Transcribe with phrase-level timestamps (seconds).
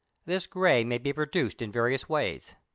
[0.25, 2.55] This grey may be produced in various ways.